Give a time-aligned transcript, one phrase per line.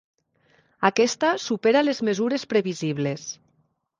[0.89, 3.29] Aquesta supera les mesures previsibles.